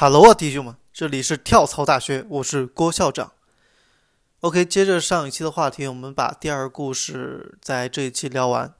[0.00, 3.32] Hello 啊，弟兄们，这里是跳槽大学，我是郭校长。
[4.42, 8.72] OK，接着上一期的话题，我们把第二故事在这一期聊完。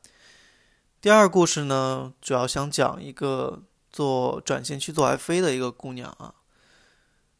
[1.01, 6.35] 第二故事呢，主要想讲一个做转型去做 FA 的一个姑娘啊。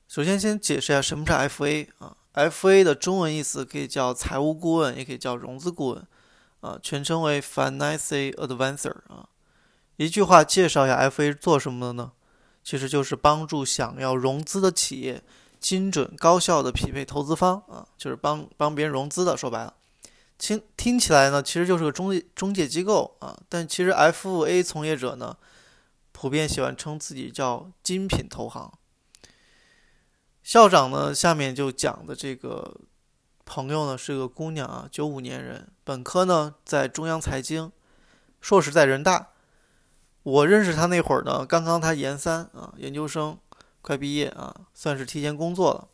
[0.09, 6.05] 首先，先解释一下什么是 FA 啊？FA 的中文意思可以叫财务顾问，也可以叫融资顾问
[6.63, 9.29] 啊，全称为 Finance Advisor 啊。
[9.95, 12.11] 一句话介绍一下 FA 是做什么的呢？
[12.69, 15.23] 其实就是帮助想要融资的企业
[15.59, 19.35] 精准高效的匹配投资方啊，就是帮帮别人融资的。
[19.35, 19.73] 说白了，
[20.37, 23.35] 听听起来呢，其实就是个中介中介机构啊。
[23.49, 25.35] 但其实 FA 从业者呢，
[26.13, 28.71] 普遍喜欢称自己叫精品投行。
[30.43, 32.79] 校长呢，下面就讲的这个
[33.47, 37.73] 朋友呢，是个姑娘啊，九五年人，本科呢在中央财经，
[38.43, 39.29] 硕士在人大。
[40.23, 43.39] 我认识他那会儿呢，刚刚他研三啊，研究生
[43.81, 45.89] 快毕业啊，算是提前工作了。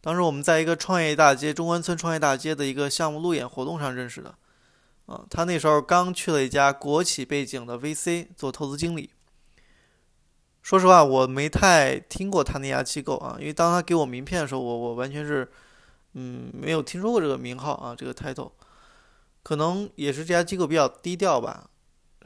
[0.00, 4.34] 当时我们在一个创业大街中关村创业大街的一个项目路演活动上认识的，
[5.06, 9.10] 啊，他那时候刚去了一家国企背景的 VC 做投资经理。
[10.62, 15.50] 说实话，我没太听过他那家机构啊，因为当他给我名片的时候，我我完全是
[16.14, 18.52] 嗯没有听说过这个名号啊，这个 title，
[19.42, 21.68] 可能也是这家机构比较低调吧。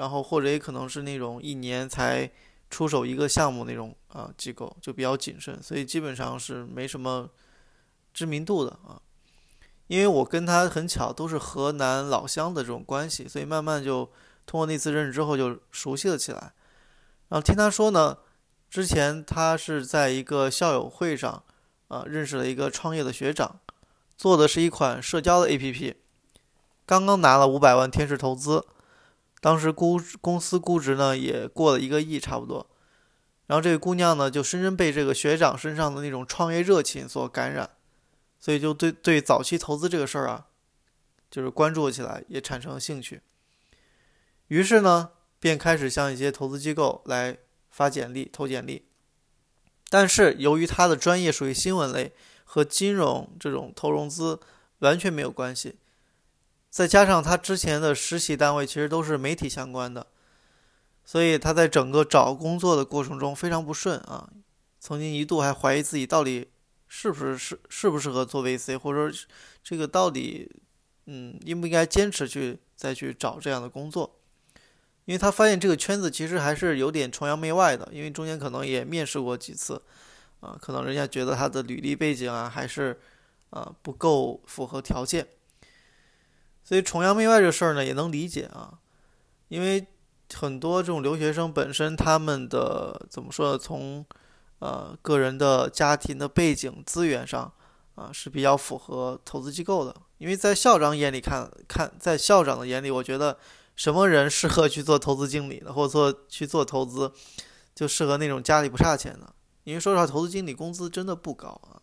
[0.01, 2.31] 然后或者也可能是那种一年才
[2.71, 7.29] 出手一个项目那种啊机构就比较谨慎，所以基本上是没什么
[8.15, 8.99] 知名度的啊。
[9.89, 14.11] 因为我跟他很巧，都是河南老乡的这种关系，所以慢慢就
[14.47, 16.55] 通过那次认识之后就熟悉了起来。
[17.29, 18.17] 然后听他说呢，
[18.71, 21.45] 之前他是在一个校友会上
[21.89, 23.61] 啊认识了一个创业的学长，
[24.17, 25.97] 做的是一款社交的 APP，
[26.87, 28.65] 刚刚拿了五百万天使投资。
[29.41, 32.71] 当时估公司估值呢也过了一个亿差不多，
[33.47, 37.71] 然后这个姑娘呢就深深被这个学长身上的那种创业热情所感染，
[38.39, 40.47] 所以就对对早期投资这个事儿啊，
[41.31, 43.23] 就是关注起来，也产生了兴趣。
[44.49, 47.39] 于是呢，便开始向一些投资机构来
[47.71, 48.87] 发简历、投简历。
[49.89, 52.13] 但是由于他的专业属于新闻类，
[52.45, 54.39] 和金融这种投融资
[54.81, 55.79] 完全没有关系。
[56.71, 60.07] 再加上他之前的实习单位其实都是媒体相关的，
[61.05, 64.31] 所以他在整个找工作的过程中非常不顺啊。
[64.79, 66.49] 曾经一度还怀疑自己到底
[66.87, 69.27] 是不是适适不适合做 VC，或者说
[69.63, 70.51] 这个到底
[71.07, 74.17] 嗯应不应该坚持去再去找这样的工作。
[75.07, 79.83] 因为他发现这个圈子其实还是有点崇洋媚外的，因为中间可能也面试过几次
[80.39, 82.99] 啊，可能人家觉得他的履历背景啊还是
[83.51, 85.27] 啊不够符合条件。
[86.71, 88.79] 所以崇洋媚外这事儿呢，也能理解啊，
[89.49, 89.85] 因为
[90.33, 93.59] 很多这种留学生本身他们的怎么说呢？
[93.59, 94.07] 从
[94.61, 97.53] 呃个人的家庭的背景资源上
[97.97, 99.93] 啊是比较符合投资机构的。
[100.19, 103.37] 因为在校长眼里看看，在校长的眼里，我觉得
[103.75, 107.11] 什么人适合去做投资经理的，或者做去做投资，
[107.75, 109.35] 就适合那种家里不差钱的。
[109.65, 111.83] 因为说实话，投资经理工资真的不高啊，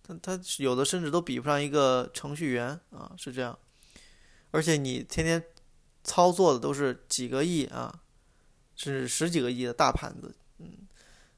[0.00, 3.58] 他他有的甚至都比不上一个程序员啊，是这样。
[4.52, 5.42] 而且你天天
[6.04, 8.00] 操作的都是几个亿啊，
[8.76, 10.86] 甚至十几个亿的大盘子，嗯，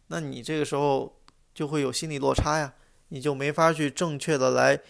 [0.09, 1.21] 那你这个时候
[1.55, 2.75] 就会有心理落差呀，
[3.09, 4.81] 你就没法去正确的来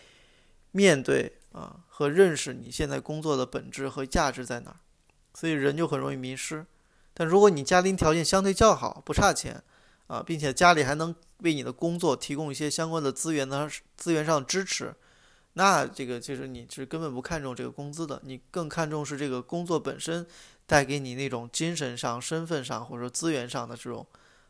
[0.73, 4.77] 面对啊和认识你现在工作的本质和价值在哪儿，
[5.35, 6.67] 所以人就很容易迷失。
[7.13, 9.63] 但如果你家庭条件相对较好，不差钱
[10.07, 14.95] 啊，并且家里还能为你的工作提供一些相关的资源呢资源上支持。
[15.57, 20.27] 那这个其实你是根本不看重这个工资的，你更看重是这个工作本身
[20.67, 24.05] 带给你那种精神上、身份上或者说资源上的这种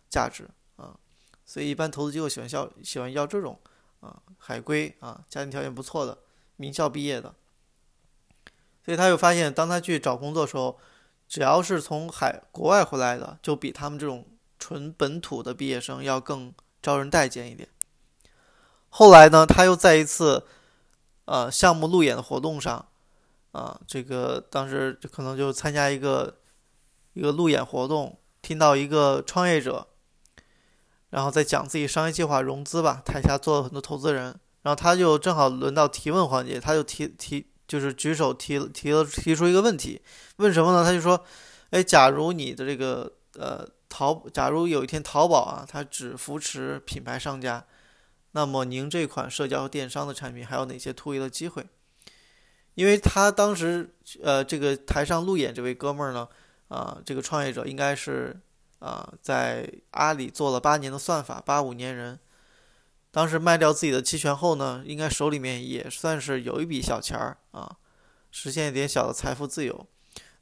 [0.09, 0.97] 价值啊。
[1.45, 3.61] 所以一般投资机构喜欢要喜欢要这种
[4.01, 6.17] 啊海归啊，家庭条件不错的
[6.57, 7.35] 名校毕业的。
[8.83, 10.79] 所以他又发现，当他去找工作的时候，
[11.29, 14.27] 只要是从海国外回来的，就比他们这种
[14.59, 17.69] 纯本土的毕业生要更招人待见一点。
[18.89, 20.47] 后来呢，他又再一次。
[21.27, 22.87] 呃，项目路演的活动上，
[23.53, 26.37] 啊，这个当时可能就参加一个
[27.15, 29.87] 一个路演活动，听到一个创业者，
[31.09, 33.01] 然后在讲自己商业计划、融资吧。
[33.03, 40.03] 台下坐了很多投资人，然后他就正好轮到提问环节，他就提提就是举手提提了提出一个问题，
[40.37, 40.85] 问什么呢？
[40.85, 41.25] 他就说，
[41.71, 47.65] 哎，假如你的这个呃淘，假如有一天淘宝啊，它只扶持品牌商家。
[48.37, 51.65] 那么您这款社交电商的产品还有哪些突围的机会？
[52.75, 56.29] 因为他当时，呃，这个台上路演这位哥们儿呢，
[56.67, 58.37] 啊，这个创业者应该是，
[58.81, 62.19] 啊，在阿里做了八年的算法，八五年人，
[63.13, 67.77] 当时卖掉自己的期权后呢，应该手里面也算是有一笔小钱儿啊，
[68.33, 69.87] 实现一点小的财富自由，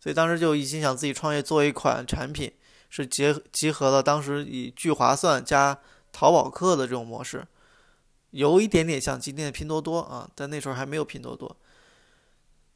[0.00, 2.50] 所以当时就一心想自己创业，做一款产品，
[2.88, 5.78] 是结集合了当时以聚划算加
[6.10, 7.46] 淘宝客的这种模式，
[8.32, 11.56] 有一点点像今天的拼多多啊，但那时候还没有拼多多。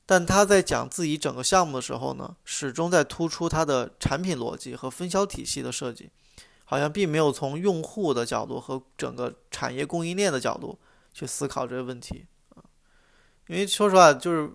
[0.07, 6.09] 但他在讲自己整个项目的时候呢，始终在突出他的产品逻辑和分销体系的设计，
[6.65, 10.79] 好像并没有从用户的角度和整个产业供应链的角度
[11.13, 12.63] 去思考这个问题啊。
[13.49, 14.49] 因为说实话，就是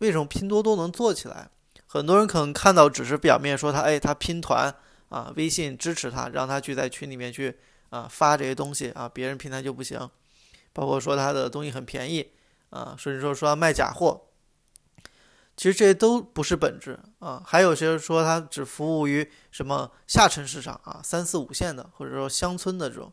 [0.00, 1.48] 为什么拼多多能做起来，
[1.86, 4.74] 很多人可能看到只是表面说他，哎，他拼团
[5.08, 7.56] 啊，微信支持他，让他去在群里面去
[7.88, 10.10] 啊发这些东西啊，别人平台就不行，
[10.72, 12.32] 包括说他的东西很便宜
[12.70, 14.26] 啊，甚至说说他卖假货。
[15.56, 23.12] 其实这些都不是本质啊，还有些说他只服务于什么下沉市场啊，三四五线的，或者说乡村的这种，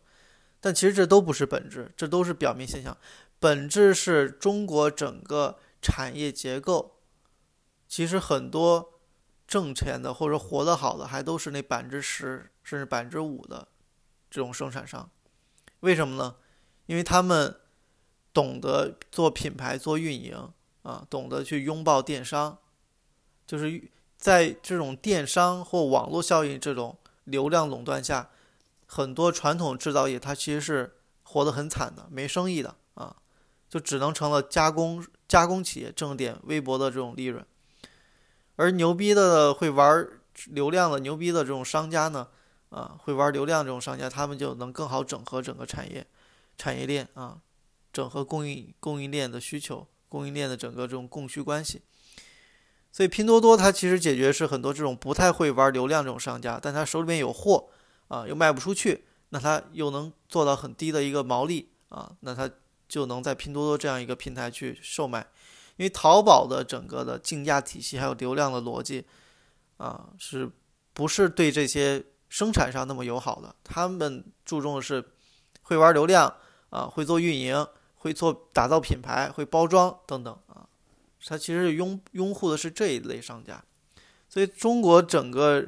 [0.62, 2.96] 但其实这都不是本质，这都是表面现象。
[3.40, 7.00] 本质是中国整个产业结构，
[7.86, 8.94] 其实很多
[9.46, 13.68] 挣钱的或者活得好的，还都是那百分之十甚至百分之五的
[14.32, 15.10] 这种生产商。
[15.82, 16.36] 为什么呢？
[16.88, 17.56] 因为他们
[18.34, 20.52] 懂得做品牌、做运营。
[20.84, 22.60] 啊，懂得去拥抱电商，
[23.46, 28.30] 就是在这种电商或网络效应这种流量垄断下，
[28.86, 33.18] 很多传统制造业它其实是活得很惨的，没生意的啊，
[33.68, 37.46] 就只能成了加工加工企业，挣点微薄的这种利润。
[38.56, 40.08] 而牛逼的会玩
[40.46, 42.30] 流量的牛逼的这种商家呢，
[42.70, 46.08] 啊，会玩流量这种商家，他们就能更好整合整个产业
[46.58, 47.40] 产业链啊，
[47.94, 49.88] 整合供应供应链的需求。
[50.10, 51.82] 供应链的整个这种供需关系，
[52.94, 57.68] 所以拼多多它其实解决是很多这种不太会玩流量这种商家，但他手里面有货
[58.08, 62.50] 啊，又卖不出去，那他又能做到很低的一个毛利啊，那他
[62.88, 65.28] 就能在拼多多这样一个平台去售卖，
[65.76, 69.04] 因为淘宝的整个的竞价体系还有流量的逻辑
[69.76, 70.50] 啊，是
[70.94, 73.54] 不是对这些生产商那么友好的？
[73.62, 75.04] 他们注重的是
[75.64, 76.34] 会玩流量
[76.70, 77.68] 啊，会做运营。
[78.00, 80.64] 会做打造品牌，会包装等等啊，
[81.26, 83.62] 它其实拥拥护的是这一类商家，
[84.30, 85.68] 所以中国整个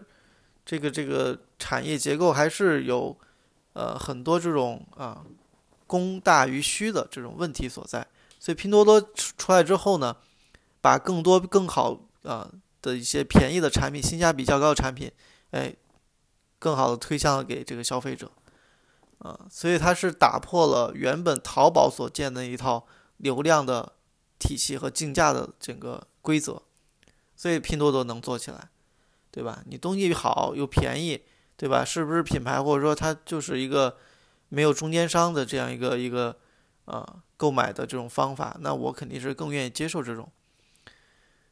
[0.63, 3.17] 这个这个产业结构还是有
[3.73, 5.25] 呃很多这种啊
[5.87, 8.05] 供大于需的这种问题所在。
[8.39, 10.15] 所以拼多多出来之后呢，
[10.79, 12.49] 把更多更好啊
[12.79, 15.11] 的一些便宜的产品、性价比较高的产品，
[15.49, 15.75] 哎，
[16.59, 18.31] 更好的推向给这个消费者。
[19.19, 22.87] 啊，所以它是打破了原本淘宝所建的一套
[23.17, 23.93] 流量的
[24.37, 26.61] 体系和竞价的整个规则，
[27.35, 28.69] 所以拼多多能做起来，
[29.29, 29.61] 对吧？
[29.65, 31.21] 你东西好又便宜，
[31.57, 31.83] 对吧？
[31.83, 33.97] 是不是品牌或者说它就是一个
[34.47, 36.37] 没有中间商的这样一个一个
[36.85, 38.55] 啊购买的这种方法？
[38.61, 40.31] 那我肯定是更愿意接受这种。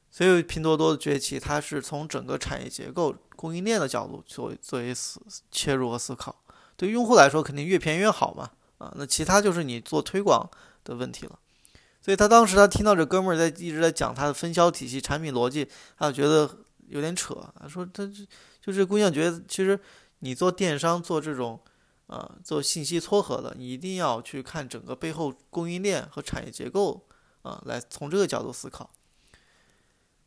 [0.09, 5.21] 所以拼多多的崛起，它是从整个产业结构、供应链的角度作为作为思
[5.51, 6.41] 切入和思考。
[6.77, 10.47] 对用户来说，肯定越便宜越好嘛，啊，那其他就是你做推广
[10.83, 11.37] 的问题了。
[11.99, 16.49] 所以他当时他听到这哥们儿在一直在讲他的分销体系、产品逻辑，他就觉得
[16.87, 17.35] 有点扯。
[17.59, 18.09] 他说他
[18.61, 19.77] 就是姑娘觉得，其实
[20.19, 21.59] 你做电商做这种
[22.05, 27.07] 啊做信息撮合的，你一定要去看整个背后供应链和产业结构
[27.41, 28.89] 啊，来从这个角度思考。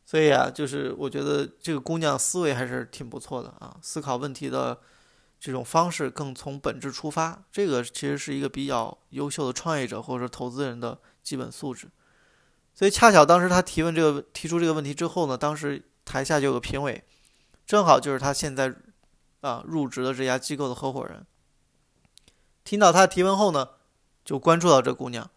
[0.05, 4.77] 所以啊，就是我觉得这个姑娘思维还是挺不错的啊，思考问题的。
[5.43, 11.89] 这种方式更从本质出发，这个其实是一个比较优秀的创业者或者投资人的基本素质。
[12.75, 17.03] 所以恰巧当时他提问这个提出这个问题之后呢，当时台下就有个评委，
[17.65, 18.71] 正好就是他现在
[19.39, 21.25] 啊入职的这家机构的合伙人。
[22.63, 23.67] 听到他提问后呢，
[24.23, 25.27] 就关注到这姑娘，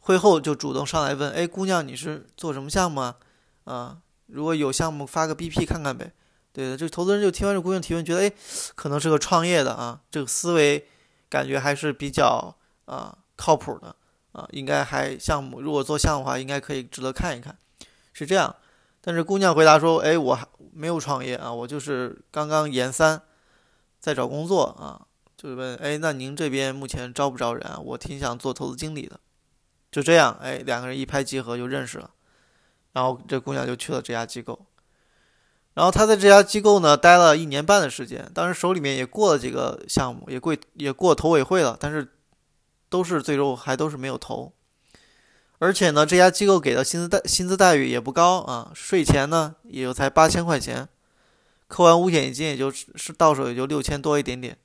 [0.00, 3.16] 会后就主动上来问：“哎，姑娘，你是做什么项目啊？
[3.62, 6.12] 啊，如果有项目发个 BP 看看呗。”
[6.52, 8.32] 对的，这投资人就听完这姑娘提问，觉得哎，
[8.74, 10.88] 可能是个创业的啊，这个思维
[11.28, 13.94] 感觉还是比较啊靠谱的
[14.32, 17.56] 啊，应该还项目如果做项目的话，应该可以值得看一看，
[18.12, 18.54] 是这样。
[19.00, 23.22] 但是姑娘回答说，哎，我还没有创业啊，我就是刚刚研三，
[23.98, 27.78] 在找工作啊，就是问，哎，那您这边目前招不招人啊？
[27.78, 29.18] 我挺想做投资经理的。
[29.90, 32.10] 就这样，哎，两个人一拍即合就认识了，
[32.92, 34.66] 然后这姑娘就去了这家机构。
[35.74, 42.08] 然后他在这家机构呢待了一年半的时间，当时手里面也过了几个项目，也过也过投委会了，但是
[42.88, 44.52] 都是最终还都是没有投。
[45.58, 50.88] 而且呢，这家机构给的薪资待薪资待遇也不高啊，税前呢也就才八千块钱，
[51.68, 54.58] 扣完五险一金，也就是到手也就六千多一点点。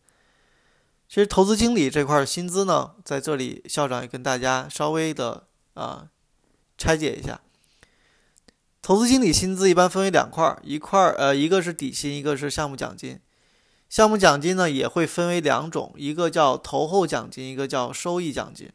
[1.08, 5.44] 其实投资经理这块薪资呢，在这里校长也跟大家稍微的
[5.76, 6.08] 啊
[6.78, 7.40] 拆解一下。
[8.86, 13.20] 投资经理薪资一般分为两块，一块呃一个是底薪，一个是项目奖金。
[13.90, 18.70] 项目奖金呢也会分为两种，一个叫投后奖金，一个叫收益奖金，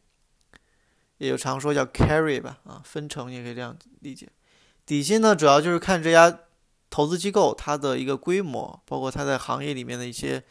[1.18, 4.28] 也就常说叫 carry 吧，啊分成也可以这样理解。
[4.84, 6.40] 底薪呢主要就是看这家
[6.90, 10.42] 投资机构它的一个规模，包括它在行业里面的一些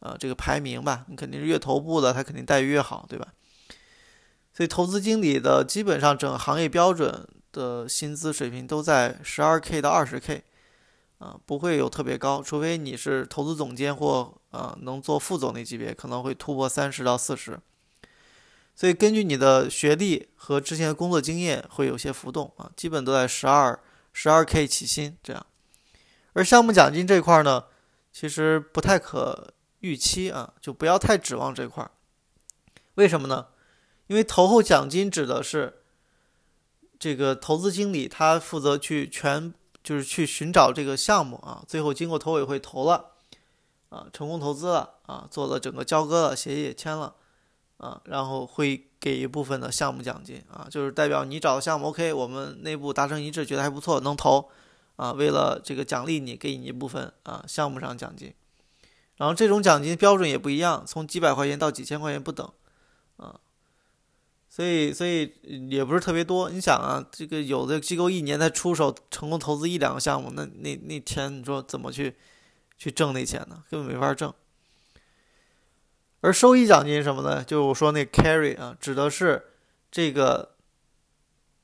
[0.00, 3.28] 呃这个排名吧，你肯定是越头部的，它肯定待遇越好，对吧？
[4.52, 10.44] 所以投资经理的基本上整个行业标准的薪资水平都在十二 k 到二十 k。
[11.18, 17.58] 啊，不会有特别高，除非你是投资总监或啊能做副总那级别，可能会突破三十到四十。
[18.74, 23.80] 所以根据你的学历和之前的工作经验会有些浮动啊，基本都在十二
[24.12, 25.46] 十二 k 起薪这样。
[26.34, 27.64] 而项目奖金这块呢，
[28.12, 31.90] 其实不太可预期啊，就不要太指望这块。
[32.96, 33.46] 为什么呢？
[34.08, 35.80] 因为投后奖金指的是
[36.98, 39.54] 这个投资经理他负责去全。
[39.86, 43.12] 就是去寻找这个项目啊，最后经过投委会投了，
[43.88, 47.14] 啊，成功投资了啊，做了整个交割了，协议也签了，
[47.76, 54.50] 啊，然后会给一部分的项目奖金啊，就是代表你找的项目 OK，我们内部达成一致，觉得还不错，能投，
[54.96, 58.34] 啊，为了这个奖励你，给你一部分啊项目上奖金，
[59.18, 62.50] 然后这种奖金标准也不一样，从几百块钱到几千块钱不等，
[63.18, 63.38] 啊。
[64.56, 65.30] 所以，所以
[65.68, 66.48] 也不是特别多。
[66.48, 72.16] 你想啊，这个有的机构一年才出手成功投资一两个项目，那那那钱，你说怎么去
[72.78, 73.62] 去挣那钱呢？
[73.70, 74.32] 根本没法挣。
[76.22, 77.44] 而收益奖金什么呢？
[77.44, 79.44] 就我说那 carry 啊，指的是
[79.90, 80.52] 这个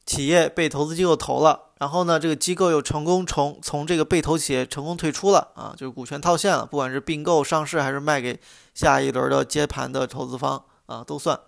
[0.05, 8.39] 企业被投资机构投了，然后呢，这个机构又成功从从这个被投企业成功退出了啊，就是股权套现了，不管是并购、上市还是卖给
[8.75, 11.41] 下一轮的接盘的投资方啊，都算。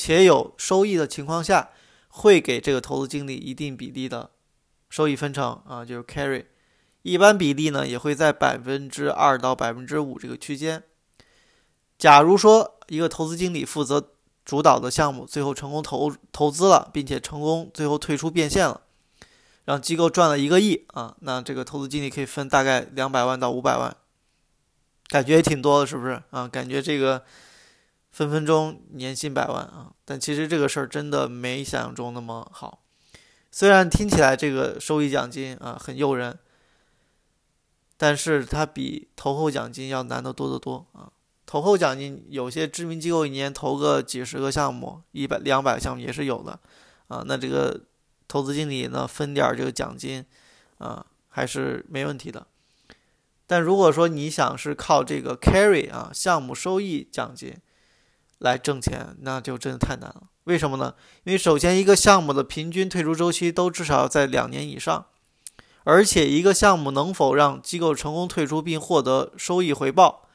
[0.00, 1.70] 且有收益的情况下，
[2.06, 4.30] 会给这个投资经理一定比例的
[4.88, 6.44] 收益分成啊，就是 carry，
[7.02, 10.84] 一般比例呢也会在百分之二到百分之五这个区间。
[11.98, 14.12] 假如说一个投资经理负责
[14.44, 18.82] 主导的项目最后成功投投资了，并且成功最后退出变现了，
[19.64, 23.96] 让机构赚了一个亿啊，那这个投资经理可以分大概两百万到五百万，
[25.08, 26.46] 感觉也挺多的，是不是啊？
[26.46, 27.24] 感觉这个。
[28.18, 29.92] 分分钟年薪百万啊！
[30.04, 32.82] 但其实这个事儿真的没想象中那么好。
[33.52, 36.36] 虽然听起来这个收益奖金啊很诱人，
[37.96, 41.12] 但是它比投后奖金要难得多得多啊！
[41.46, 46.58] 投后奖金有些知名机构一年投个几十个项目，一百两百项目也是有的
[47.06, 47.22] 啊。
[47.24, 47.82] 那这个
[48.26, 50.26] 投资经理呢分点这个奖金
[50.78, 52.48] 啊还是没问题的。
[53.46, 57.56] 但如果说你想是靠这个 carry 啊项目收益奖金，
[58.38, 60.28] 来挣钱，那就真的太难了。
[60.44, 60.94] 为什么呢？
[61.24, 65.06] 因为首先一个项目的平均退出周期都至少在两年以上，
[65.84, 70.28] 而且一个项目能否让机构成功退出并获得收益回报，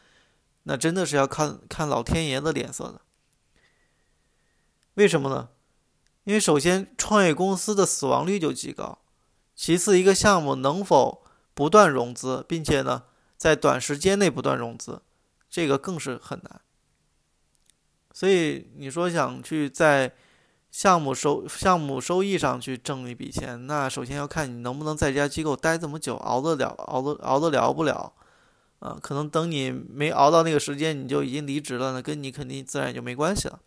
[0.64, 3.02] 那真的是要看看老天爷的脸色的。
[4.96, 5.50] 为什么呢？
[6.26, 9.00] 因为首先创业公司的死亡率就极高，
[9.56, 13.04] 其次一个项目能否不断融资，并且呢
[13.36, 15.02] 在短时间内不断融资，
[15.50, 16.62] 这个更是很难。
[18.14, 20.14] 所以你说想去在
[20.70, 28.14] 项目收项目收益上去挣一笔钱，那首先要看你能不能在家机构待这么久，熬得了，熬得熬得了不了，
[28.80, 33.60] 啊，可能等你没熬到那个时间，你就已经离职了，那跟你肯定自然就没关系了。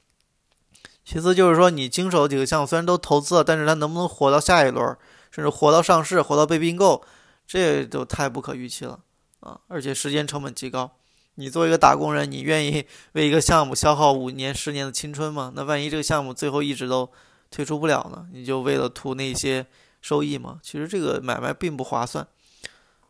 [1.05, 4.97] 其次就是说，你经手几个项目虽然都投资了，但是它能不能活到下一轮，
[5.31, 7.05] 甚至活到上市，活到被并购，
[7.47, 8.99] 这都太不可预期了
[9.41, 10.91] 啊，而且时间成本极高。
[11.37, 15.53] 你作为一个打工人，你愿意为一个项目消耗五年、十年的青春吗？
[15.55, 17.11] 那万一这个项目最后一直都
[17.51, 18.27] 退出不了呢？
[18.33, 19.67] 你就为了图那些
[20.01, 20.59] 收益吗？
[20.63, 22.27] 其实这个买卖并不划算，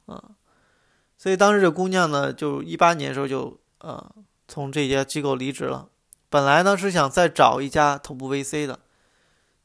[0.07, 0.23] 啊，
[1.17, 4.05] 所以当时这姑娘呢，就一八年的时候就呃
[4.49, 5.89] 从这家机构离职了。
[6.29, 8.81] 本来呢是想再找一家头部 VC 的，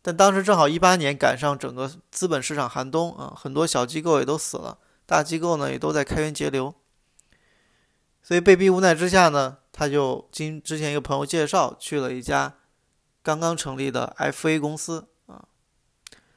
[0.03, 4.77] 但当时正好一八年赶上整个资本市场寒冬啊，很多小机构也都死了，
[5.07, 6.75] 大机构呢也都在开源节流。
[8.31, 12.59] 所以被逼无奈之下呢，他就经之前一个朋友介绍去了一家
[13.21, 15.49] 刚刚成立的 FA 公司啊，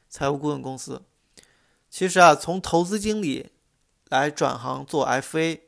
[0.09, 1.05] 财务顾问公司。
[1.89, 3.53] 其实啊，从投资经理
[4.09, 5.61] 来转行做 FA，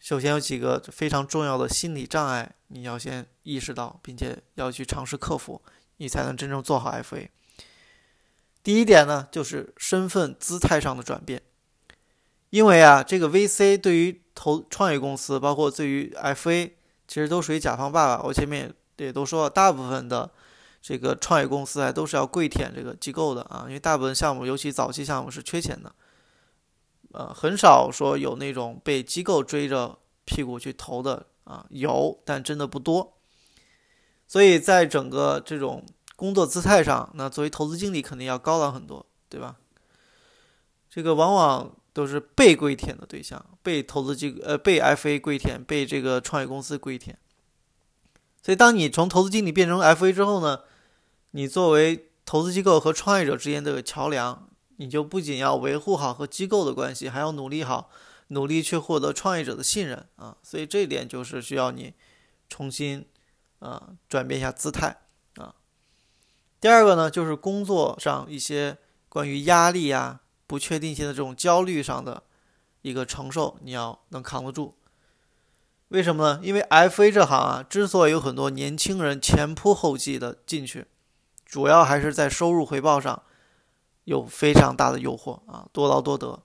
[0.00, 5.62] 首先有几个非常重要的心理障碍，你要先意识到，并且要去尝试克服，
[5.98, 7.28] 你才能真正做好 FA。
[8.64, 11.40] 第一点呢，就是身份姿态上的转变。
[12.50, 16.72] 因为啊，这个 VC 对于投创业公司，包括对于 FA，
[17.06, 18.22] 其实都属于甲方爸爸。
[18.24, 20.30] 我前面也也都说了，大部分的
[20.82, 25.94] 这个创业公司啊，都是要跪舔这个机构的啊，因为大部分项目，尤其早期项目是缺钱的，
[27.12, 33.14] 呃，很少说有那种被机构追着屁股去投的啊，有，但真的不多。
[34.26, 35.84] 所以在整个这种
[36.16, 39.56] 工作姿态上，那作为投资经理肯定要高档很多，对吧？
[40.90, 41.70] 这个往往。
[41.94, 47.16] 都是被跪舔的对象，被投资机呃被 FA 跪舔，被这个创业公司跪舔。
[48.42, 50.62] 所以，当你从投资经理变成 FA 之后呢，
[51.30, 57.88] 你作为投资机构和创业者之间的桥梁，你就不仅要维护好和机构的关系，还要努力好，
[58.28, 60.36] 努力去获得创业者的信任啊。
[60.42, 61.94] 所以这一点就是需要你
[62.48, 63.06] 重新
[63.60, 64.96] 啊转变一下姿态
[65.36, 65.54] 啊。
[66.60, 68.76] 第二个呢，就是工作上一些
[69.08, 70.22] 关于压力呀。
[70.46, 72.22] 不确定性的这种焦虑上的
[72.82, 74.74] 一个承受，你要能扛得住。
[75.88, 76.40] 为什么呢？
[76.42, 80.86] 因为 FA 这行啊，之所以有很多年轻人前仆后继的进去，
[81.46, 83.22] 主要还是在收入回报上
[84.04, 86.42] 有非常大的诱惑啊，多劳多得。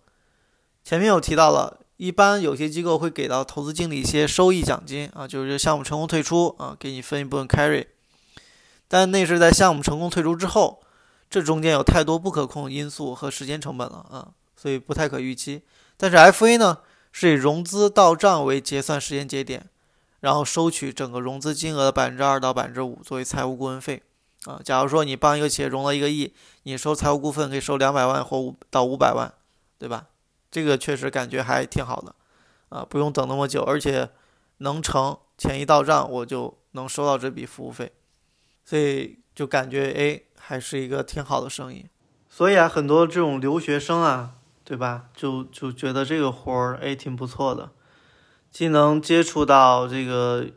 [0.83, 7.87] 前面有提到了，一般有些机构会给到投资经理一些收益奖金啊，就是项目成功退出啊，给你分一部分 carry，
[8.87, 10.81] 但那是在项目成功退出之后。
[11.29, 15.61] 这中间有太多不可控因素和时间成本了啊，所以不太可预期。
[15.95, 16.79] 但是 FA 呢，
[17.11, 19.69] 是以融资到账为结算时间节点，
[20.21, 24.01] 然后收取整个融资金额的百分之二到百分之五作为财务顾问费
[24.45, 24.59] 啊。
[24.63, 26.33] 假如说你帮一个企业融了一个亿，
[26.63, 29.31] 你收财务顾问可以收两百万或五到五百万，
[29.77, 30.07] 对吧？
[30.49, 32.15] 这个确实感觉还挺好的
[32.69, 34.09] 啊，不用等那么久，而且
[34.57, 37.91] 能成，钱一到账我就能收到这笔服务费，
[38.65, 40.25] 所以就感觉哎。
[40.49, 41.85] 还是一个挺好的生意，
[42.27, 44.31] 所以啊，很多这种留学生啊，
[44.63, 45.05] 对吧？
[45.15, 47.69] 就就觉得这个活儿哎挺不错的，
[48.49, 50.47] 既能接触到这个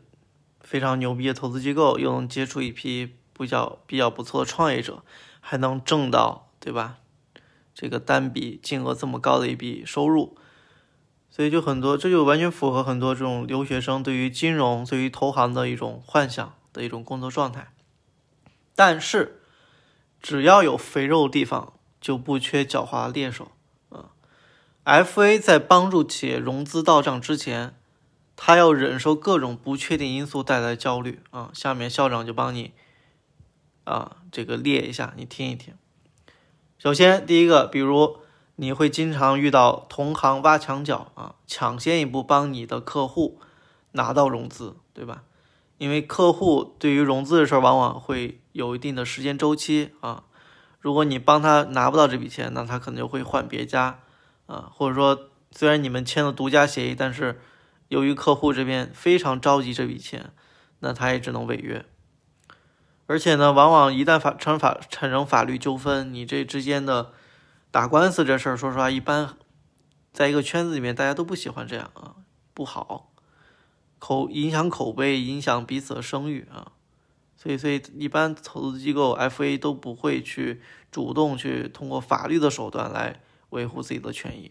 [0.61, 5.03] 非常牛逼的投资机构，又能接触一批比较比较不错的创业者，
[5.39, 6.97] 还能挣到，对吧？
[7.75, 10.35] 这个单笔金额这么高的一笔收入，
[11.29, 17.71] 所以就很多，这就完全符合很多这种留学生对于金融、对于投行的一种幻想的一种工作状态，
[18.73, 19.41] 但是。
[20.23, 23.51] 只要有肥肉地方，就不缺狡猾猎手。
[23.89, 24.11] 啊
[24.85, 27.75] ，FA 在帮助企业融资到账之前，
[28.37, 31.21] 他要忍受各种不确定因素带来的焦虑。
[31.31, 32.71] 啊，下面校长就帮你
[33.83, 35.73] 啊，这个列一下，你听一听。
[36.79, 38.19] 首先，第一个，比如
[38.55, 43.41] 你会经常遇到同行挖墙脚啊，抢先一步帮你的客户
[43.91, 45.23] 拿到融资，对吧？
[45.77, 50.23] 因为客户对于融资的事儿，往往会有一定的时间周期啊。
[50.79, 53.99] 如果你帮他拿不到这笔钱，那他可能就会换别家
[54.45, 54.69] 啊。
[54.71, 57.41] 或者说，虽然你们签了独家协议，但是
[57.89, 60.31] 由于客户这边非常着急这笔钱，
[60.79, 61.85] 那他也只能违约。
[63.05, 67.11] 而且呢，往往一旦法产法产生法律纠纷，你这之间的
[67.69, 69.35] 打官司这事儿，说实话，一般
[70.11, 72.15] 在一个圈子里面，大家都不喜欢这样啊，
[72.53, 73.11] 不好。
[73.99, 76.73] 口影响口碑，影响彼此的声誉啊，
[77.43, 84.49] 所以所以一般投资机构 FA 都不会去主动去通过法律的手段来维护自己的权益，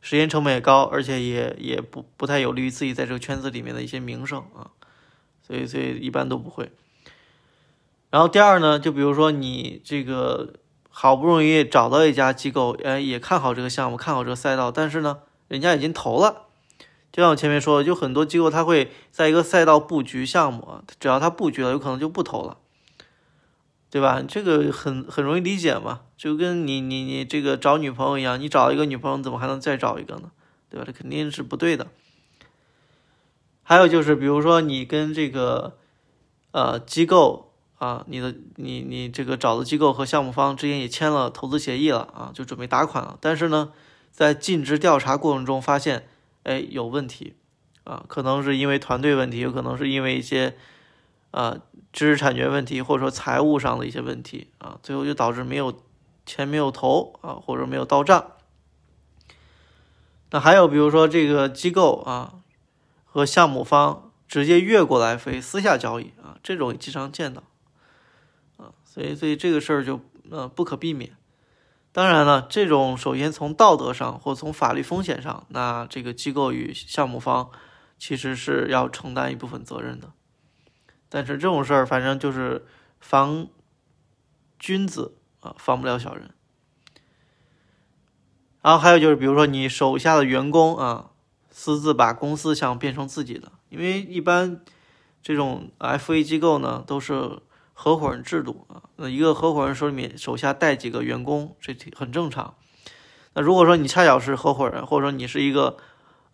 [0.00, 4.70] 时间成本也高，而且也也不不太有利于自己在这个圈子里面的一些名声啊，
[5.42, 6.70] 所以所以一般都不会。
[8.10, 10.54] 然后第二呢，就比如说你这个
[10.90, 16.49] 好不容易找到一家机构，哎，也看好这个项目，看好这个赛道，但是呢，人家已经投了。
[17.12, 22.58] 就像我前面说的，就很多机构他会在一个赛道布局项目啊，只要他布局了，有可能就不投了，
[23.90, 24.22] 对吧？
[24.22, 30.30] 这个很很容易理解嘛，就跟你你你这个找女朋友一样，你找一个女朋友，怎么还能再找一个呢？
[30.70, 30.84] 对吧？
[30.86, 31.88] 这肯定是不对的。
[33.64, 35.76] 还有就是，比如说你跟这个
[36.52, 43.72] 呃机构啊，你的你你这个找的机构和项目方之间也签了投资协议了啊，就准备打款了，但是呢，
[44.12, 46.06] 在尽职调查过程中发现。
[46.42, 47.34] 哎，有问题，
[47.84, 50.56] 啊，可能是因为团队问题，有可能是因为一些，
[51.30, 51.58] 啊，
[51.92, 55.82] 知识产权问题，或者说财务上的一些问题，啊，最后就导致没有
[56.24, 58.32] 钱没有投，啊，或者没有到账。
[60.30, 62.34] 那还有比如说这个机构啊，
[63.04, 67.42] 和项目方直接越过来飞私下交易啊，这种也经常见到，
[68.56, 70.00] 啊，所以所以这个事儿就
[70.30, 71.16] 呃不可避免。
[71.92, 77.50] 当然了，这种首先从道德上或从法律风险上，那这个机构与项目方
[77.98, 80.12] 其实是要承担一部分责任的。
[81.08, 82.64] 但是这种事儿，反正就是
[83.00, 83.48] 防
[84.58, 86.30] 君子啊，防不了小人。
[88.62, 91.10] 然后还有就是，比如说你手下的员工啊，
[91.50, 94.60] 私自把公司想变成自己的，因为一般
[95.22, 97.40] 这种 FA 机构呢都是
[97.82, 102.54] 合伙人制度啊，那一个合伙人手里面手下带几个员工，这很正常。
[103.32, 105.78] 那如果说你恰巧是合伙人，或者说你是一个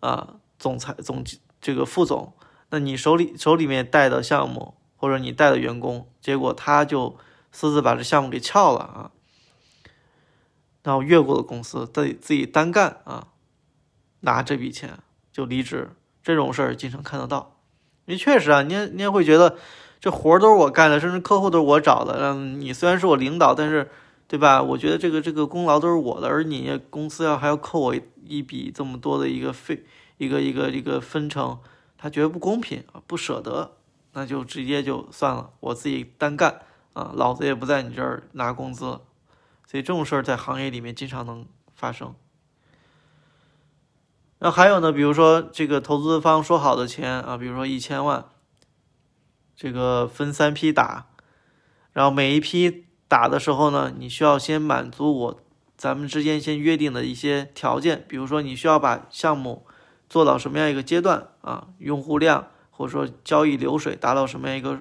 [0.01, 1.23] 啊总裁总
[1.61, 2.33] 这个副总，
[2.69, 7.17] 那你手里手里面带的项目或者你带的员工，结果他就
[7.53, 9.11] 私自把这项目给撬了啊。
[10.83, 13.29] 然后越过了公司，自己自己单干啊，
[14.19, 14.99] 拿这笔钱
[15.31, 17.61] 就离职，这种事儿经常看得到。
[18.03, 19.57] 因为确实啊，你你也会觉得
[19.99, 22.17] 这活儿都是我干的，甚至客户都是我找的。
[22.19, 23.89] 嗯，你虽然是我领导，但是
[24.27, 24.61] 对吧？
[24.61, 29.85] 我觉得这个这个功劳都是我的，而你公司要还要扣我一笔这么多的一个费，
[30.17, 31.59] 一个一个一个分成，
[31.97, 33.71] 他觉得不公平啊，不舍得，
[34.13, 36.61] 那就直接就算了，我自己单干
[36.93, 38.99] 啊，老子也不在你这儿拿工资。
[39.65, 42.13] 所以这种事儿在行业里面经常能发生。
[44.39, 48.25] 那还有呢，比如说这个投资方说好的钱啊，比如说一千万，
[49.57, 51.07] 这个分三批打，
[51.91, 55.41] 然后每一批打的时候呢，你需要先满足我
[55.75, 59.65] 咱们之间先约定的一些条件，比如说你需要把项目
[60.07, 64.79] 做到什么样一个阶段啊，用户量或者说交易流水达到什么样一个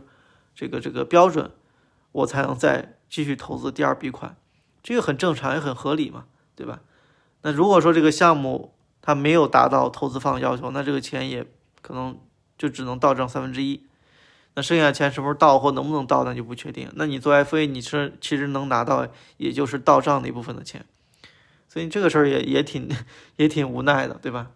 [0.54, 1.50] 这个这个标准，
[2.12, 4.36] 我才能再继续投资第二笔款。
[4.82, 6.80] 这个很正常，也很合理嘛，对吧？
[7.40, 11.46] 那如果说这个项目它没有达到投资方的要求，那这个钱也
[11.80, 12.18] 可能
[12.58, 13.86] 就只能到账三分之一。
[14.56, 16.90] 那剩下钱什么时候到或能不能到，那就不确定。
[16.96, 20.84] 那你做 FA，你是其实能拿到，也就是到账那部分的钱。
[21.68, 22.90] 所以这个事儿也也挺
[23.36, 24.50] 也挺无奈的，对吧？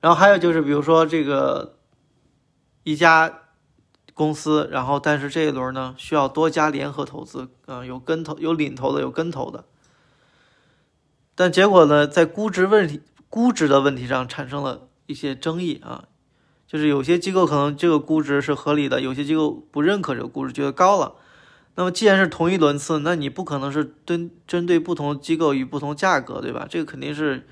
[0.00, 1.76] 然后还有就是，比如说这个
[2.84, 3.40] 一家。
[4.16, 9.64] 公司，然后但是这一轮呢，需要多家联合投资，啊，有跟投、有领投的，有跟投的。
[11.34, 16.04] 但结果呢，在估值问题、估值的问题上产生了一些争议啊，
[16.74, 21.14] 就是有些机构可能这个估值是合理的，有些机构不认可这个估值，觉得高了。
[21.76, 26.66] 那么既然是同一轮次，那你不可能是针针对不同机构与不同价格，对吧？
[26.68, 27.46] 这个肯定是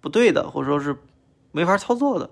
[0.00, 0.96] 不对的，或者说是
[1.50, 2.30] 没法操作的。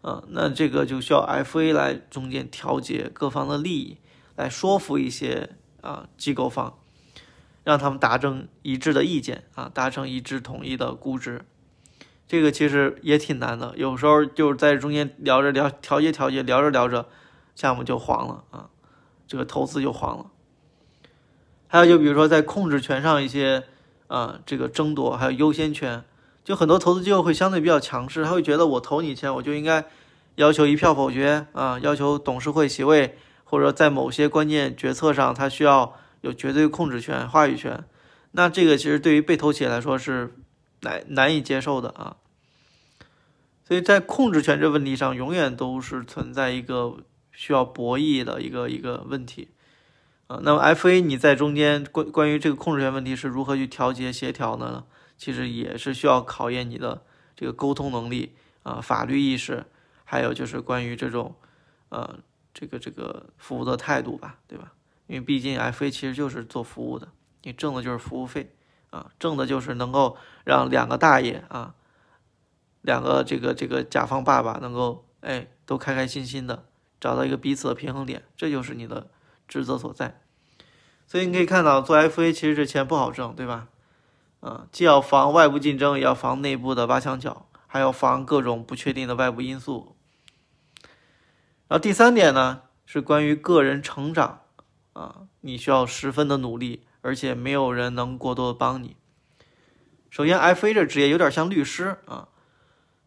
[0.00, 3.98] 嗯，那这个就需要 FA 来中间调节各方的利益，
[4.36, 5.50] 来说服一些
[5.82, 6.78] 啊机构方，
[7.62, 11.44] 让他们达成一致的意见啊，达成一致统一的估值。
[12.26, 17.06] 这个其实也挺难的，有时候就是在中间聊着聊调节调节，聊着聊着，
[17.54, 18.70] 项目就黄了啊，
[19.26, 20.26] 这个投资就黄了。
[21.66, 23.64] 还有就比如说在控制权上一些
[24.06, 26.04] 啊这个争夺，还有优先权。
[26.44, 29.86] 就很多投资机构会相对比较强势，他会觉得我投你钱，我就应该
[30.34, 37.82] 要求一票否决啊，要求董事会席位，或者在某些关键决策上，他需要有绝对控制权、话语权。
[38.32, 40.34] 那这个其实对于被投企业来说是
[40.84, 42.16] 难难以接受的啊。
[43.66, 46.98] 所以在控制权这问题上，永远都是存在一个
[47.32, 49.48] 需要博弈的一个一个问题
[50.28, 50.38] 啊。
[50.44, 54.84] 那么 FA 你在中间关关于这个控制权问题是如何去调节协调呢？
[55.16, 57.02] 其实也是需要考验你的
[57.36, 59.64] 这个沟通能力啊，法律意识，
[60.04, 61.36] 还有就是关于这种，
[61.88, 62.18] 呃，
[62.52, 64.72] 这个这个服务的态度吧，对吧？
[65.06, 67.08] 因为毕竟 FA 其实就是做服务的，
[67.44, 68.52] 你挣的就是服务费
[68.94, 71.74] 啊，挣的就是能够让两个大爷啊，
[72.80, 76.64] 两个这个这个甲方爸爸能够哎都开开心心的
[77.00, 79.08] 找到一个彼此的平衡点，这就是你的
[79.48, 80.20] 职责所在。
[81.08, 83.66] 所以你可以看到做 FA 其实这钱不好挣，对吧？
[84.38, 89.96] 啊，既要防外部竞争，也要防内部的挖墙脚，还要防各种不确定的外部因素。
[91.66, 94.42] 然后第三点呢，是关于个人成长
[94.92, 98.96] 啊，你需要十分的努力，而且没有人能过多的帮你。
[100.10, 102.28] 首先，FA 这职业有点像律师啊，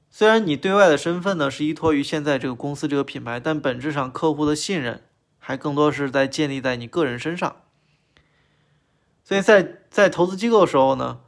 [0.10, 5.02] 虽然你对外的身份呢是依托于现在这个公司这个品牌，但本质上客户的信任
[5.40, 7.58] 还更多是在建立在你个人身上。
[9.24, 11.20] 所以在在投资机构的时候呢。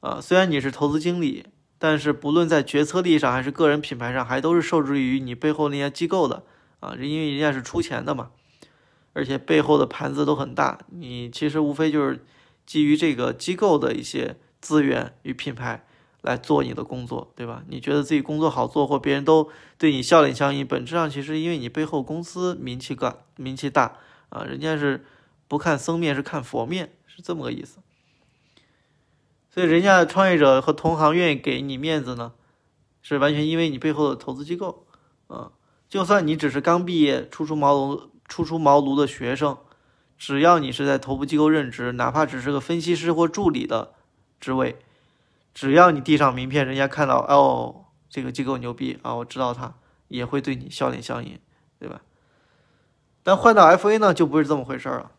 [0.00, 6.44] 啊，虽然你是投资经理，但是不论在决策力上还是个人品牌上，还都是受制于你背后那些机构的
[6.78, 8.30] 啊，因为人家是出钱的嘛，
[9.18, 10.78] 而且背后的盘子都很大。
[10.92, 12.24] 你其实无非就是
[12.64, 15.84] 基于这个机构的一些资源与品牌
[16.20, 17.64] 来做你的工作，对吧？
[17.66, 23.96] 你觉得自己工作好做，或别人都对你笑脸相迎，本质上其实因为你背后公司名气高、名气大
[24.28, 25.04] 啊，人家是
[25.48, 27.78] 不看僧面是看佛面，是这么个意思。
[29.50, 32.34] 所以，人家创业者和同行愿意给你面子呢，
[33.02, 34.86] 是完全因为你背后的投资机构。
[35.26, 35.52] 啊，
[35.88, 39.58] 就算你只是刚毕业、初出茅庐、初出茅庐的学生，
[40.16, 43.94] 只要你是在头部机构任职，哪怕只是个分析师或助理的
[44.38, 44.78] 职位，
[45.54, 49.74] 只要你递上名片，人家看到哦，这个机构牛逼啊，我知道他
[50.08, 51.40] 也会对你笑脸相迎，
[51.78, 52.02] 对吧？
[53.22, 55.10] 但换到 FA 呢，就不是这么回事了。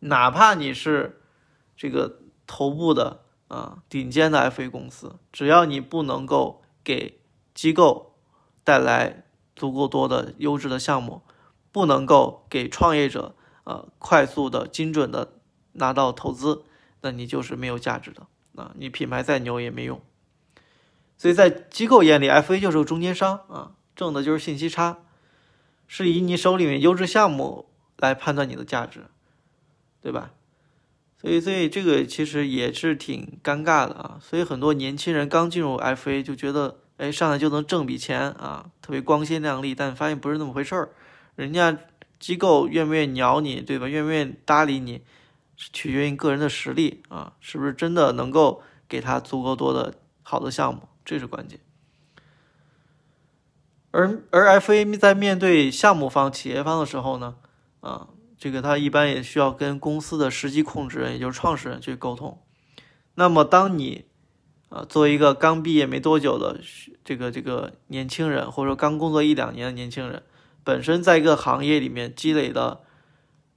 [0.00, 1.20] 哪怕你是
[1.76, 7.20] 这个头部的啊顶尖的 FA 公司，只要你不能够给
[7.54, 8.14] 机构
[8.62, 11.22] 带来足够多的优质的项目，
[11.76, 13.34] 不能够给创业者
[13.64, 15.34] 呃快速的、精准的
[15.72, 16.64] 拿到投资，
[17.02, 18.72] 那你就是没有价值的啊！
[18.78, 20.00] 你品牌再牛也没用。
[21.18, 25.00] 所以在机构眼里，FA 就是个中间商啊，挣的就是信息差，
[25.86, 29.04] 是以你手里面优质项目来判断你的价值。
[30.00, 30.30] 对吧？
[31.20, 34.18] 所以，所以这个其实也是挺尴尬的啊。
[34.22, 39.74] 所以很多年轻人刚进入 FA 就觉得，哎，上来就能挣笔钱啊，特别光鲜亮丽。
[39.74, 40.88] 但发现不是那么回事儿，
[41.36, 41.78] 人家
[42.18, 43.86] 机构愿不愿意鸟你，对吧？
[43.86, 45.02] 愿不愿意搭理你，
[45.56, 49.94] 是取决于个人的实力啊，是不是真的能够给他足够多的
[50.24, 51.60] 好的项目，这是关键。
[53.92, 57.36] 而而 FA 在面对项目方、企业方的时候呢，
[57.80, 58.08] 啊。
[58.38, 62.38] 这个他一般也需要跟公司的实际控制人，也就是创始人去沟通。
[63.14, 64.04] 那么，当你
[64.68, 66.60] 啊作为一个刚毕业没多久的
[67.02, 70.22] 这个这个年轻人，或者说刚工作一两年的年轻人，
[70.66, 72.80] 本身在一个行业里面积累的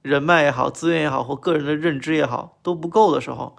[0.00, 3.56] 人脉也好、资源也好，或个人的认知也好都不够的时候，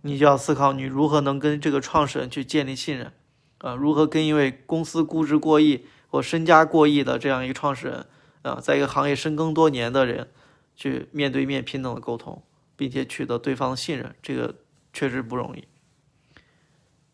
[0.00, 3.12] 你就要思考你如何能跟这个创始人去建立信任
[3.58, 3.74] 啊？
[3.74, 8.06] 如何跟一位公司估值过亿或身家过亿的这样一个创始人
[8.40, 10.28] 啊，在一个行业深耕多年的人？
[10.74, 12.42] 去面对面平等的沟通，
[12.74, 14.54] 并且取得对方的信任，这个
[14.94, 15.68] 确实不容易。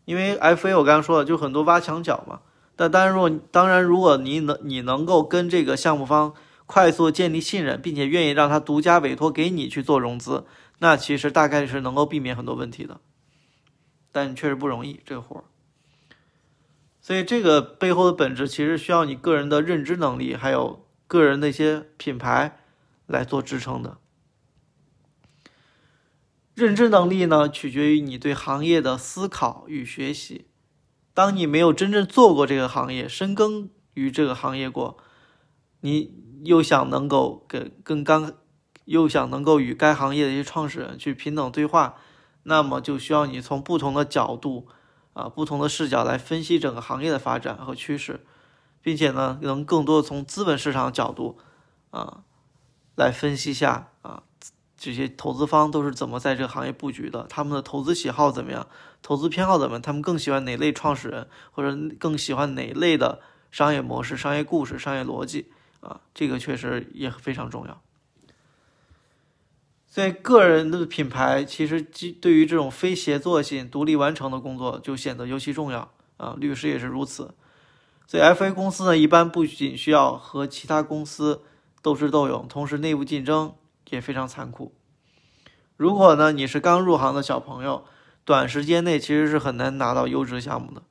[0.05, 2.43] 因为 FA 我刚刚说了，就很多挖墙脚嘛。
[2.77, 6.35] 但当然，如果当然，如果你能你能够跟这个项目方
[6.67, 10.47] 快速建立信任，并且愿意让他独家委托给你去做融资，
[10.79, 13.01] 那其实大概是能够避免很多问题的。
[14.13, 15.45] 但确实不容易这个活儿。
[17.01, 22.61] 所以这个背后的本质其实需要你个人的认知能力，还有个人的一些品牌。
[23.09, 23.99] 来做支撑的
[26.57, 30.49] 认知能力呢，取决于你对行业的思考与学习。
[31.17, 34.99] 当你没有真正做过这个行业，深耕于这个行业过，
[35.81, 36.13] 你
[36.45, 38.35] 又想能够跟跟刚，
[38.85, 41.95] 又想能够与该行业的一些创始人去平等对话，
[42.43, 44.69] 那么就需要你从不同的角度
[45.15, 48.27] 啊，不同的视角来分析整个行业的发展和趋势，
[48.83, 51.39] 并且呢，能更多的从资本市场角度
[51.89, 52.25] 啊。
[52.95, 54.23] 来分析下啊，
[54.77, 57.27] 这些投资方都是怎么在这个行业布局的？
[57.29, 58.67] 他们的投资喜好怎么样？
[59.03, 59.83] 投资偏好怎么样？
[59.83, 66.01] 他们更喜欢哪类创始人，或者更喜欢哪类的商业模式、商业故事、商业逻辑啊？
[66.15, 67.81] 这个确实也非常重要。
[69.89, 76.37] 所以，个人的品牌其实基对于这种非协作性、独立完成的工作就显得尤其重要啊。
[76.39, 77.35] 律师也是如此。
[78.07, 81.43] 所以，FA 公司呢，一般不仅需要和其他公司。
[81.83, 83.55] 斗智斗勇，同时内部竞争
[83.91, 84.75] 也非常残酷。
[85.77, 87.85] 如果呢你是刚入行的小朋友，
[88.25, 90.83] 短时间内其实是很难拿到优质项目的。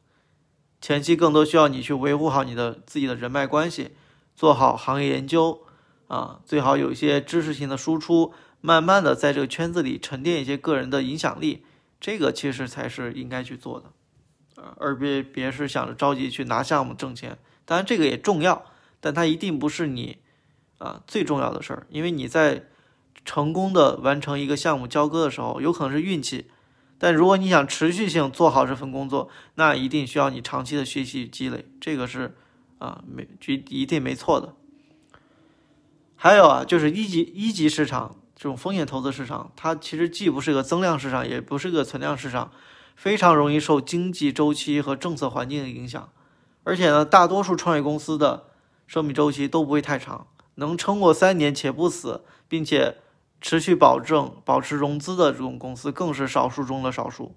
[0.79, 3.91] 前期更多需要你去维护好你的自己的人脉关系，
[4.35, 5.63] 做好行业研究
[6.07, 11.65] 啊，最好有一些知识性的输出，慢慢的在这个圈子里沉淀一些个人的影响力，
[11.99, 17.39] 这个其实才是应该去做的啊，而别别是想着着急去拿项目挣钱。
[17.65, 18.65] 当然这个也重要，
[18.99, 20.19] 但它一定不是你。
[20.77, 22.65] 啊，最重要的事儿，因为你在
[23.23, 26.47] 成功的完成一个项目交割的时候，有可能是运气，
[26.97, 32.35] 但如果你想持续性做好这份工作，那一定需要你长期的学习积累，这个是
[32.79, 34.53] 啊，没一一定没错的。
[36.15, 42.51] 还有啊，就是一级一级市场这种风险投资市场，它其实既不是个增量市场，也不是个存量市场，
[42.95, 46.09] 非常容易受经济周期和政策环境的影响，
[46.63, 48.45] 而且呢，大多数创业公司的
[48.87, 50.27] 生命周期都不会太长。
[50.55, 52.97] 能撑过三年且不死，并且
[53.45, 57.35] 持续保证保持融资的这种公司，更是少数中的少数。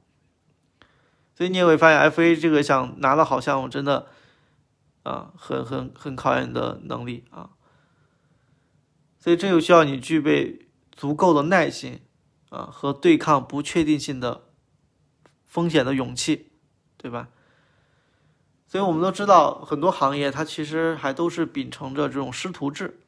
[1.34, 4.06] 所以你也会发现，FA 这个想拿到好项目，真的
[5.02, 7.50] 啊，很很很考验你的能力啊。
[9.18, 12.00] 所以这就需要你具备足够的耐心
[12.48, 14.44] 啊，和对抗不确定性的
[15.44, 16.52] 风险的勇气，
[16.96, 17.28] 对吧？
[18.66, 22.98] 所以我们都知道，很多行业它其实还都是秉承着这种师徒制。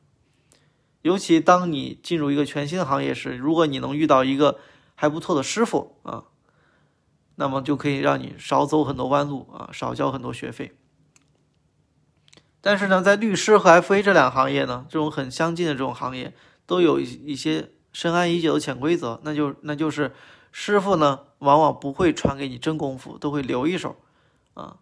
[1.03, 4.59] 尤其当你进入一个全新的行业时，如果你能遇到一个
[4.95, 6.25] 还不错的师傅啊，
[7.37, 10.77] 那么就可以让你少走很多弯路啊，少交很多学费。
[12.61, 16.35] 但是呢，在律师和 FA 这两个行业呢，这种很相近的这种行业，
[16.67, 20.13] 都有一一些深谙已久的潜规则，那就那就是
[20.53, 23.97] 师傅呢，往往不会传给你真功夫，都会留一手，
[24.53, 24.77] 啊。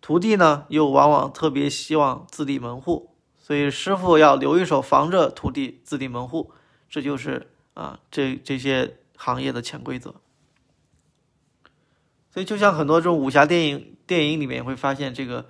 [0.00, 3.13] 徒弟呢，又往往特别希望自立门户，
[3.44, 6.50] 所以师傅要留一手，防着徒弟自立门户。
[6.88, 10.14] 这就是啊，这这些行业的潜规则。
[12.30, 15.44] 所以，就像很多这种武侠电影电影里面会发现这个，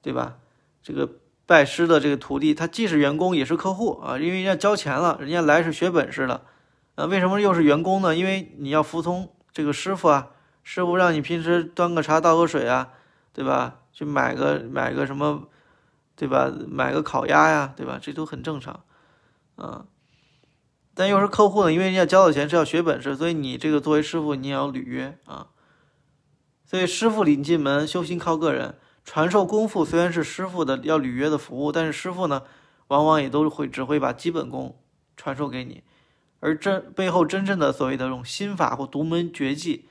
[0.00, 0.36] 对吧？
[0.80, 1.10] 这个
[1.44, 6.42] 拜师的这个徒弟，他既是员工也是客户啊，因为人家交钱了，人家来是学本事的。
[6.94, 8.14] 啊，为什么又是员工呢？
[8.14, 10.28] 因为你要服从这个师傅啊，
[10.62, 12.90] 师傅让你平时端个茶倒个水啊，
[13.32, 13.80] 对吧？
[13.92, 15.48] 去买个买个什么，
[16.16, 16.52] 对吧？
[16.68, 17.98] 买个烤鸭呀，对吧？
[18.00, 18.84] 这都很正常，
[19.56, 19.86] 啊。
[20.94, 25.48] 但又是客户呢，因为人家交的钱是要学本事，所以你这个作为师傅，你也要履约啊。
[26.64, 28.78] 所以师傅领进门，修行靠个人。
[29.04, 32.42] 传授功夫虽然是师傅的要履约的服务，但是师傅呢，
[32.86, 34.80] 往往也都会只会把基本功
[35.16, 35.82] 传授给你，
[36.40, 39.88] 而真背后真正的所谓的这种心法或独门绝技，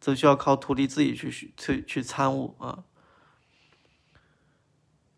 [0.00, 2.84] 则需要靠徒弟自己去去去参悟啊。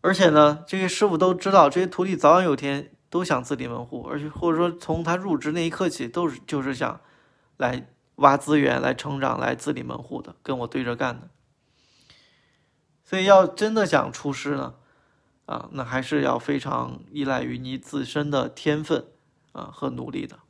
[0.03, 7.01] 而且呢，这些师傅都知道，这些徒弟早晚有天都想自立门户，而且或者说从他入职那一刻起，都是就是想
[7.57, 11.31] 来挖资源、来成长、来自立门户的，跟我对着干的。
[13.05, 14.75] 所以，要真的想出师呢，
[15.47, 19.07] 啊，那还是要非常依赖于你自身的天分
[19.53, 20.41] 啊和努力的。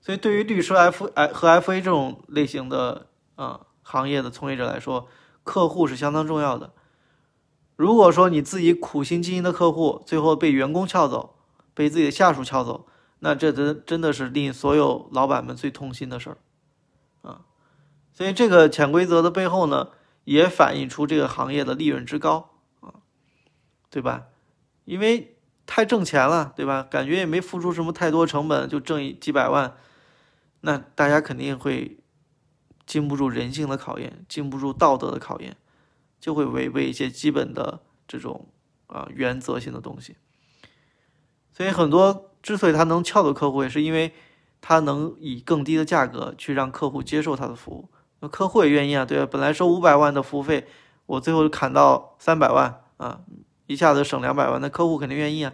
[0.00, 5.08] 所以，对于律师 F 和 FA 这种类型的啊行业的从业者来说，
[5.42, 6.72] 客户是相当重要的。
[7.76, 11.36] 如果说你自己苦心经营的客户，最后被员工撬走，
[11.74, 12.86] 被自己的下属撬走，
[13.18, 16.38] 那这真真的是令所有老板们最痛心的事儿，
[17.20, 17.42] 啊，
[18.12, 19.90] 所以这个潜规则的背后呢，
[20.24, 22.94] 也反映出这个行业的利润之高啊，
[23.90, 24.28] 对吧？
[24.86, 25.36] 因为
[25.66, 26.82] 太挣钱了，对吧？
[26.82, 29.76] 感觉也没付出什么太多成本就挣几百万，
[30.62, 31.98] 那大家肯定会
[32.86, 35.56] 经不住人性的考验，经不住道德的考验。
[36.18, 38.48] 就会违背一些基本的这种
[38.86, 40.16] 啊原则性的东西，
[41.52, 44.12] 所以很多之所以他能撬的客户，也是因为
[44.60, 47.88] 他能以更低的价格去让客户接受他的服务，
[48.20, 49.28] 那客户也愿意啊，对啊？
[49.30, 50.66] 本来收五百万的服务费，
[51.06, 53.20] 我最后砍到三百万啊，
[53.66, 55.52] 一下子省两百万，那客户肯定愿意啊，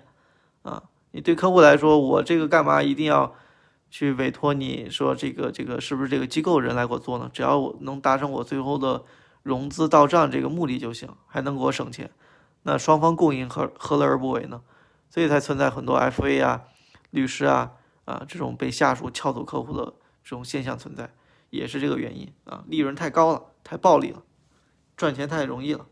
[0.63, 3.35] 啊，你对客户来说，我这个干嘛一定要
[3.91, 7.31] 去委托你说这个这个是不是这个机构人来给我做呢？
[7.33, 9.05] 只要我能达成我最后的。
[9.43, 12.11] 融资到账这个目的就行，还能给我省钱，
[12.63, 14.63] 那双方共赢何何乐而不为呢？
[15.11, 16.63] 所以才存在很多 FA 啊、
[17.11, 17.73] 律师啊
[18.05, 21.13] 啊这种被下属撬走客户的这种现象存在，
[21.51, 24.23] 也是这个原因啊，利润太高了，太暴利了，
[24.97, 25.87] 赚钱太容易了。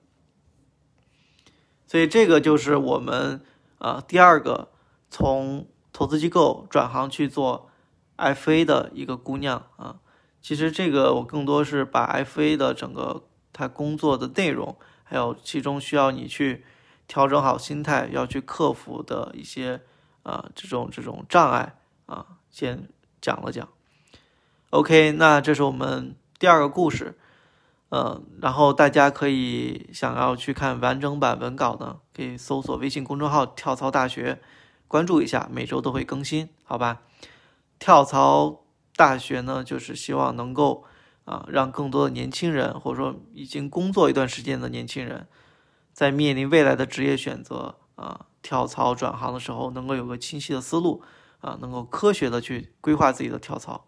[1.87, 3.43] 所以这个就是我们
[3.79, 4.71] 啊第二个
[5.11, 7.69] 从投资机构转行去做
[8.17, 9.99] FA 的一个姑娘啊，
[10.41, 13.25] 其实这个我更多是把 FA 的整个。
[13.53, 16.65] 他工作的内容，还有其中需要你去
[17.09, 19.83] 调整好心态，要去克服的一些
[20.23, 22.89] 啊这种这种障碍啊，先
[23.21, 23.69] 讲了讲。
[24.71, 27.19] OK，那这是我们第二个故事，
[27.89, 34.41] 嗯，然后大家可以想要去看完整版文稿呢，可以搜索微信公众号“跳槽大学”，
[34.87, 37.03] 关注一下，每周都会更新，好吧？
[37.81, 38.63] 跳槽
[38.95, 40.85] 大学呢，就是希望能够。
[41.31, 45.29] 啊，让更多的年轻人，或者说已经工作一段时间的年轻人，
[45.93, 51.05] 在面临未来的职业选择啊、跳槽转行的时候，能够有个清晰的思路
[51.39, 53.87] 啊，能够科学的去规划自己的跳槽。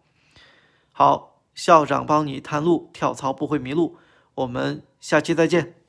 [0.92, 3.96] 好，校长帮你探路，跳槽不会迷路。
[4.36, 5.81] 我们下期再见。